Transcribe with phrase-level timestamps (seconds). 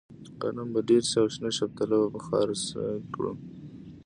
[0.41, 3.33] غنم به ډېر شي او شنه شفتله به خرڅه کړو.